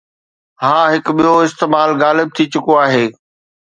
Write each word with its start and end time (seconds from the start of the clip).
ها، 0.61 0.71
هي 0.91 0.97
ٻيو 1.17 1.33
استعمال 1.47 1.89
غالب 2.03 2.27
ٿي 2.35 2.43
چڪو 2.53 2.73
آهي 2.85 3.05